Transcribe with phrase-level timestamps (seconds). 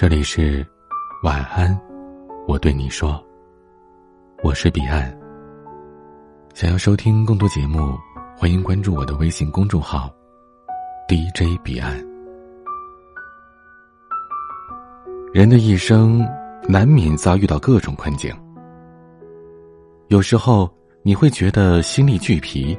[0.00, 0.64] 这里是
[1.24, 1.76] 晚安，
[2.46, 3.20] 我对你说，
[4.44, 5.12] 我是彼岸。
[6.54, 7.98] 想要收听更多节目，
[8.36, 10.08] 欢迎关注我的微信公众号
[11.08, 11.96] DJ 彼岸。
[15.34, 16.24] 人的一生
[16.68, 18.32] 难免遭遇到各种困境，
[20.06, 20.72] 有时候
[21.02, 22.78] 你会觉得心力俱疲，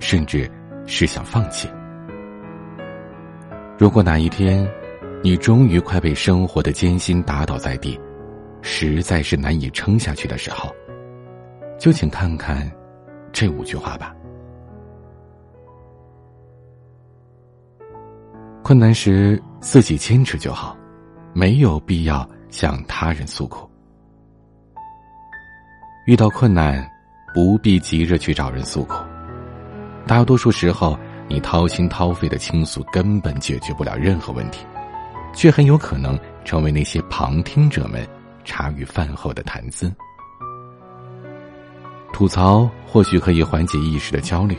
[0.00, 0.50] 甚至
[0.86, 1.68] 是想放弃。
[3.76, 4.66] 如果哪一天，
[5.24, 7.98] 你终于快被生活的艰辛打倒在地，
[8.60, 10.70] 实在是难以撑下去的时候，
[11.78, 12.70] 就请看看
[13.32, 14.14] 这五句话吧。
[18.62, 20.76] 困难时自己坚持就好，
[21.32, 23.66] 没有必要向他人诉苦。
[26.06, 26.86] 遇到困难，
[27.34, 29.02] 不必急着去找人诉苦。
[30.06, 34.66] 大多数时候，你掏心掏肺的倾诉根本解决不了任何问题。
[35.34, 38.06] 却很有可能成为那些旁听者们
[38.44, 39.92] 茶余饭后的谈资。
[42.12, 44.56] 吐槽或许可以缓解一时的焦虑，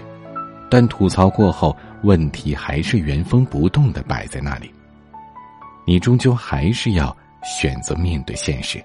[0.70, 4.70] 但吐槽过后，问题还是原封不动的摆在那里。
[5.86, 8.84] 你终究还是要选择面对现实。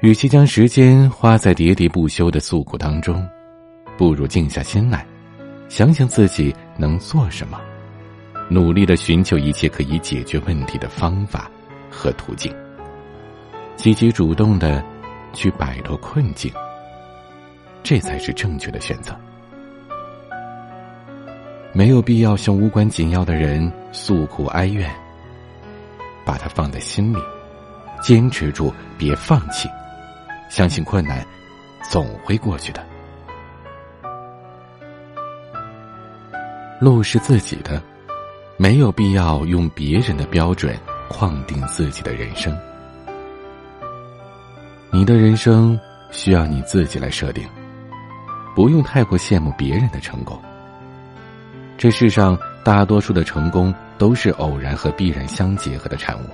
[0.00, 3.26] 与其将时间花在喋喋不休的诉苦当中，
[3.96, 5.06] 不如静下心来，
[5.68, 7.58] 想想自己能做什么。
[8.52, 11.50] 努力的寻求一切可以解决问题的方法
[11.90, 12.54] 和途径，
[13.76, 14.84] 积极主动的
[15.32, 16.52] 去摆脱困境，
[17.82, 19.16] 这才是正确的选择。
[21.72, 24.90] 没有必要向无关紧要的人诉苦哀怨，
[26.22, 27.18] 把它放在心里，
[28.02, 29.66] 坚持住，别放弃，
[30.50, 31.26] 相信困难
[31.90, 32.84] 总会过去的。
[36.78, 37.82] 路是自己的。
[38.62, 42.56] 没有必要用别人的标准框定自己的人生。
[44.88, 45.76] 你的人生
[46.12, 47.44] 需要你自己来设定，
[48.54, 50.40] 不用太过羡慕别人的成功。
[51.76, 56.26] 这世上大多数的成功都是偶然和必然相结合的产物，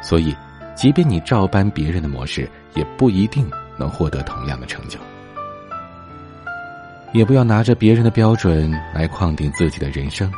[0.00, 0.32] 所以，
[0.76, 4.96] 即便你照搬别人的模式，也不一定能获得同样的成就。
[7.12, 10.32] 也不要拿着别人的标准来框定自己的人生。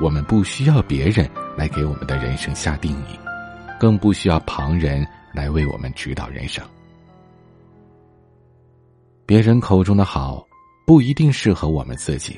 [0.00, 3.18] 我们不需要别人来给我们的人生下定义，
[3.78, 6.64] 更不需要旁人来为我们指导人生。
[9.24, 10.44] 别人口中的好，
[10.86, 12.34] 不一定适合我们自己；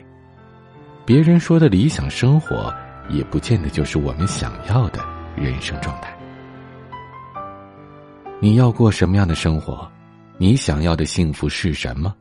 [1.05, 2.73] 别人说的理想生活，
[3.09, 6.17] 也不见得就是我们想要的人生状态。
[8.39, 9.91] 你要过什么样的生活？
[10.39, 12.15] 你想要的幸福是什么？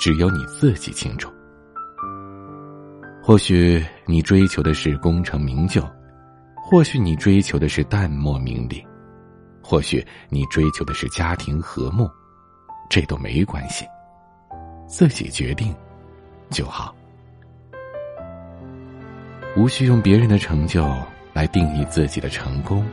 [0.00, 1.30] 只有你自己清楚。
[3.26, 5.84] 或许你追求的是功成名就，
[6.54, 8.86] 或许你追求的是淡漠名利，
[9.60, 12.08] 或许你追求的是家庭和睦，
[12.88, 13.84] 这都没关系，
[14.86, 15.74] 自己决定
[16.50, 16.94] 就好。
[19.56, 20.88] 无需用别人的成就
[21.32, 22.86] 来定义自己的成功，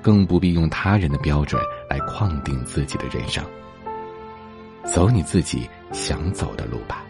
[0.00, 3.44] 更不必用他人的标准来框定自己的人生。
[4.86, 7.04] 走你自己想走的路吧。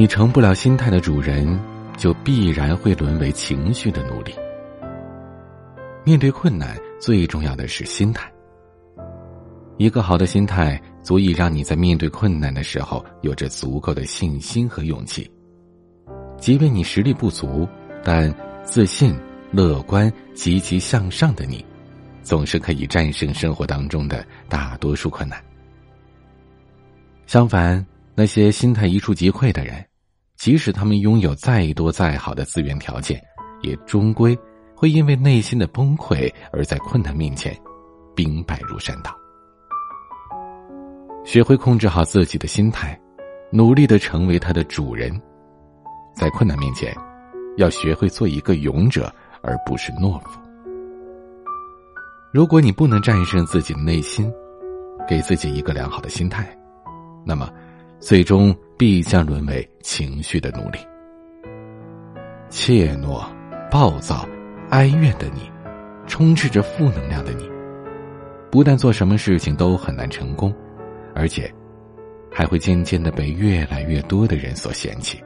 [0.00, 1.60] 你成不了心态的主人，
[1.98, 4.34] 就必然会沦为情绪的奴隶。
[6.06, 8.32] 面对困难，最重要的是心态。
[9.76, 15.30] 一个好的心态，足以让你在面对困难的时候，有着足够的信心和勇气。
[16.38, 17.68] 即便你实力不足，
[18.02, 18.34] 但
[18.64, 19.14] 自信、
[19.52, 21.62] 乐观、积极向上的你，
[22.22, 25.38] 总是可以战胜生活当中的大多数困难。
[27.26, 27.86] 相反。
[28.12, 29.82] 那些心态一触即溃的人，
[30.40, 33.22] 即使他们拥有再多再好的资源条件，
[33.60, 34.36] 也终归
[34.74, 37.54] 会因为内心的崩溃而在困难面前
[38.16, 39.14] 兵败如山倒。
[41.26, 42.98] 学会控制好自己的心态，
[43.52, 45.12] 努力的成为他的主人，
[46.16, 46.96] 在困难面前，
[47.58, 50.40] 要学会做一个勇者，而不是懦夫。
[52.32, 54.32] 如果你不能战胜自己的内心，
[55.06, 56.48] 给自己一个良好的心态，
[57.26, 57.46] 那么。
[58.02, 60.78] 最终必将沦为情绪的奴隶。
[62.48, 63.22] 怯懦、
[63.70, 64.26] 暴躁、
[64.70, 65.52] 哀怨的你，
[66.06, 67.46] 充斥着负能量的你，
[68.50, 70.50] 不但做什么事情都很难成功，
[71.14, 71.52] 而且
[72.32, 75.22] 还会渐渐的被越来越多的人所嫌弃。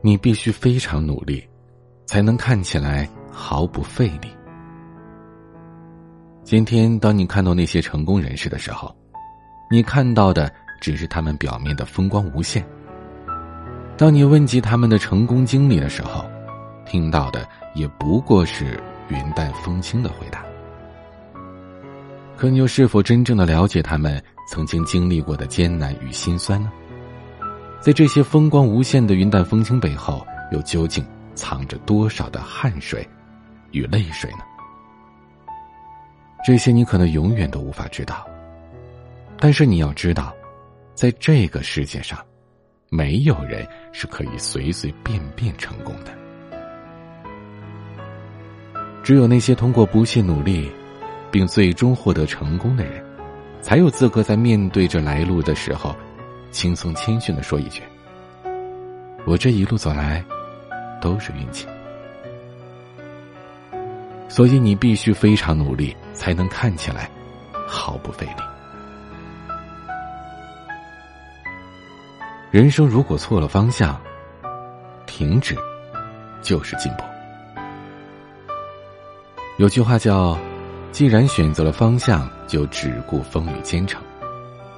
[0.00, 1.46] 你必须非常努力，
[2.06, 4.30] 才能看起来毫不费力。
[6.44, 8.90] 今天，当你看到那些成功人士的时候，
[9.70, 10.50] 你看到的
[10.84, 12.62] 只是他们表面的风光无限，
[13.96, 16.28] 当你问及他们的成功经历的时候，
[16.84, 18.78] 听到的也不过是
[19.08, 20.44] 云淡风轻的回答。
[22.36, 26.70] 可你又是否真正的了解他们曾经经历过的艰难与辛酸呢？
[27.80, 30.22] 在这些风光无限的云淡风轻背后，
[30.52, 31.02] 又究竟
[31.34, 33.08] 藏着多少的汗水
[33.70, 34.40] 与泪水呢？
[36.44, 38.22] 这些你可能永远都无法知道。
[39.38, 40.30] 但是你要知道，
[40.94, 42.18] 在这个世界上，
[42.88, 46.12] 没有人是可以随随便便成功的。
[49.02, 50.70] 只有那些通过不懈努力。
[51.34, 53.04] 并最终获得成功的人，
[53.60, 55.92] 才有资格在面对着来路的时候，
[56.52, 57.82] 轻松谦逊的说一句
[59.26, 60.24] ：“我这一路走来，
[61.00, 61.66] 都是运气。”
[64.30, 67.10] 所以你必须非常努力，才能看起来
[67.66, 68.53] 毫不费力。
[72.54, 74.00] 人生如果错了方向，
[75.06, 75.56] 停止
[76.40, 77.02] 就是进步。
[79.58, 80.38] 有句话叫。
[80.92, 84.00] 既然选择了方向，就只顾风雨兼程。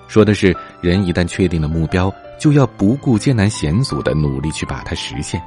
[0.09, 5.39] 说的是，人一旦确定了目标，就要不顾艰难险阻的努力去把它实现。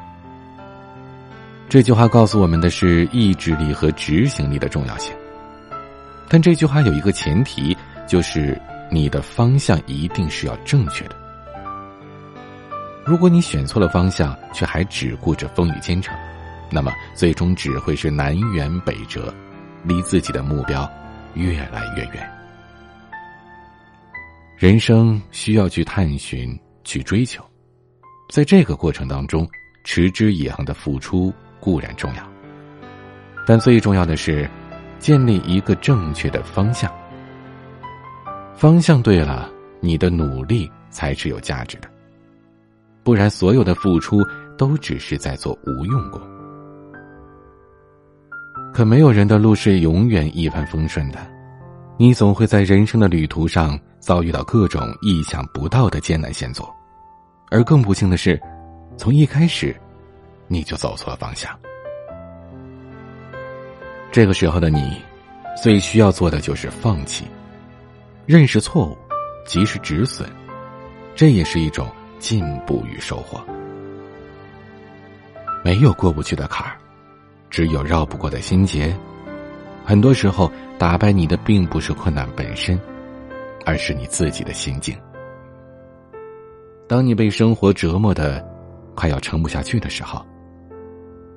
[1.67, 5.11] 这句话告诉我们的是意志力和执行力的重要性。
[6.27, 7.75] 但这句话有一个前提，
[8.07, 8.55] 就是
[8.91, 11.15] 你的方向一定是要正确的。
[13.05, 16.15] 如果你选错了方向，却还只顾着风雨兼程，
[16.71, 19.33] 那么最终只会是南辕北辙。
[19.81, 20.91] 离自己的目标
[21.35, 22.29] 越来越远。
[24.57, 27.41] 人生需要去探寻、去追求，
[28.29, 29.49] 在这个过程当中，
[29.85, 32.29] 持之以恒的付出固然重要，
[33.47, 34.49] 但最重要的是
[34.99, 36.93] 建立一个正确的方向。
[38.53, 39.49] 方向对了，
[39.79, 41.89] 你的努力才是有价值的，
[43.09, 44.23] 不然所有的付出
[44.55, 46.21] 都只是在做无用功。
[48.71, 51.17] 可没有人的路是永远一帆风顺的，
[51.97, 56.63] 你总会在人生的旅途上遭遇到各种意想不到的艰难险阻，
[57.49, 58.39] 而更不幸的是，
[58.95, 59.75] 从一开始，
[60.47, 61.51] 你就走错了方向。
[64.11, 65.01] 这个时候的你，
[65.59, 67.25] 最需要做的就是放弃，
[68.27, 68.95] 认识错误，
[69.47, 70.29] 及时止损，
[71.15, 71.87] 这也是一种
[72.19, 73.43] 进步与收获。
[75.63, 76.77] 没有过不去的坎儿。
[77.49, 78.95] 只有绕不过的心结，
[79.83, 82.79] 很多时候打败你的并不是困难本身，
[83.65, 84.95] 而是你自己的心境。
[86.87, 88.47] 当你被生活折磨的
[88.95, 90.23] 快要撑不下去的时候，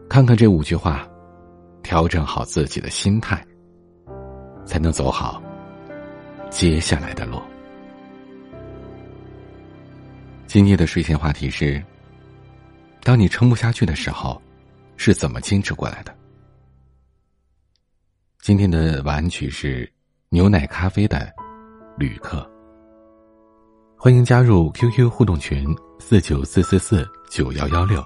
[0.07, 1.09] 看看这五句话，
[1.83, 3.43] 调整好自己的心态，
[4.67, 5.43] 才能走好
[6.51, 7.41] 接下来的路。
[10.53, 11.83] 今天的睡前话题是：
[13.03, 14.39] 当你撑不下去的时候。
[14.99, 16.15] 是怎么坚持过来的？
[18.43, 19.91] 今天的晚安曲是
[20.29, 21.17] 牛奶咖啡的
[21.97, 22.39] 《旅客》。
[23.97, 28.05] 欢迎加入 QQ 互动群四九四四四九幺幺六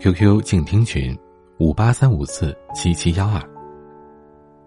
[0.00, 1.16] ，QQ 静听群
[1.58, 3.40] 五八三五四七七幺二。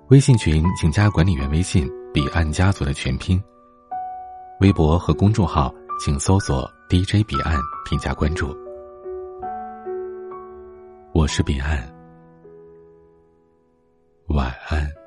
[0.07, 3.39] 微信群请加管理员微信“彼岸家族”的全拼。
[4.61, 8.55] 微博和公众号请搜索 “DJ 彼岸”添加关注。
[11.13, 11.79] 我是彼岸，
[14.27, 15.04] 晚安。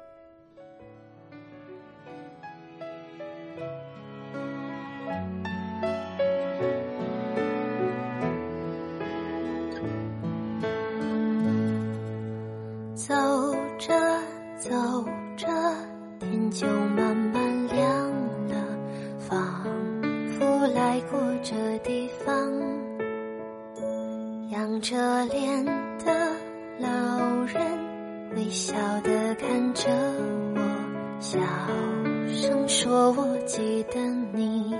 [31.30, 31.38] 小
[32.26, 34.00] 声说：“我记得
[34.32, 34.74] 你，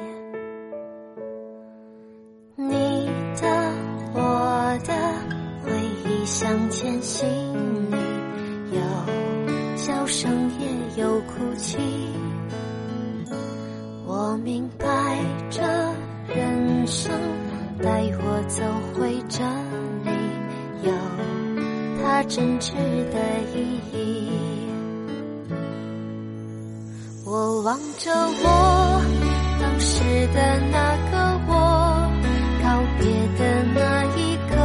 [2.56, 3.06] 你
[3.38, 3.46] 的
[4.14, 4.94] 我的
[5.62, 5.70] 回
[6.06, 7.28] 忆向前，心
[7.90, 7.96] 里
[8.72, 11.76] 有笑声也有哭泣。
[14.06, 15.18] 我明白
[15.50, 15.60] 这
[16.34, 17.12] 人生
[17.82, 18.64] 带我走
[18.94, 19.44] 回这
[20.02, 20.10] 里，
[20.82, 20.92] 有
[22.00, 22.72] 它真挚
[23.12, 23.18] 的
[23.54, 24.30] 意义。”
[27.30, 29.02] 我望着我
[29.60, 31.52] 当时的那个我，
[32.62, 33.04] 告别
[33.36, 34.56] 的那一刻，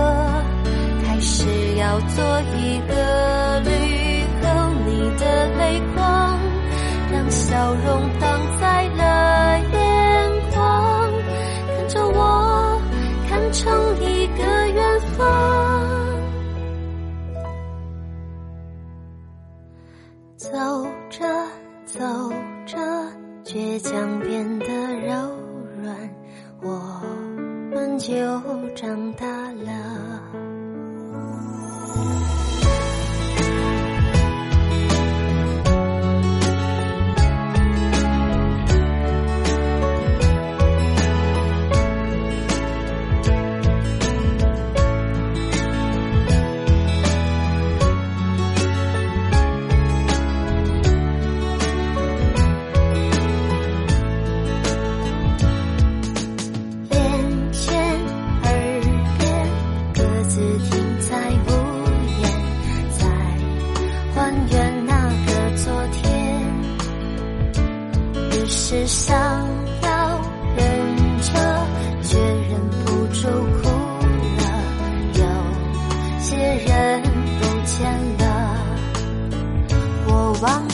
[1.05, 1.43] 开始
[1.75, 2.23] 要做
[2.55, 3.69] 一个旅
[4.39, 4.47] 客。
[4.85, 6.39] 你的泪光
[7.11, 8.39] 让笑容当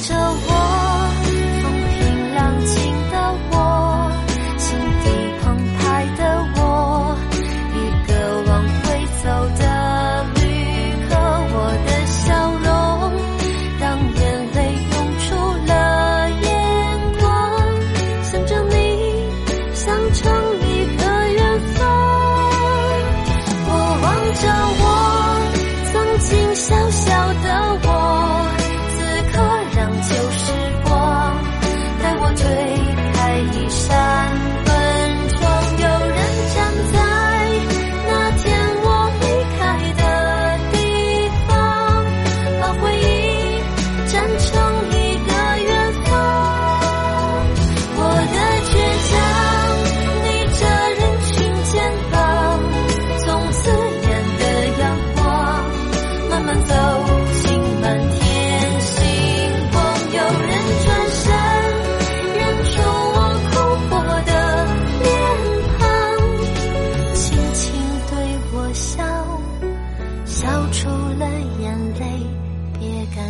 [0.09, 0.58] 的我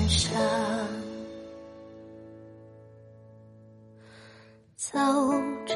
[0.09, 0.41] 上
[4.75, 4.97] 走
[5.67, 5.75] 着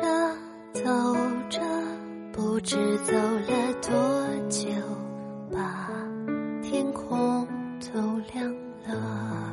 [0.74, 0.82] 走
[1.50, 1.62] 着
[2.32, 4.70] 不知走了多久
[5.52, 5.88] 把
[6.64, 7.48] 天空
[7.80, 8.52] 都亮
[8.88, 9.53] 了。